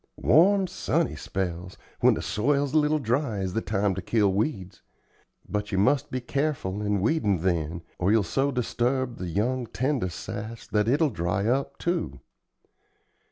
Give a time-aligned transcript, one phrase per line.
[0.17, 4.81] Warm, sunny spells, when the soil's a little dry, is the time to kill weeds.
[5.47, 10.09] But you must be careful in weedin' then, or you'll so disturb the young, tender
[10.09, 12.19] sass that it'll dry up, too.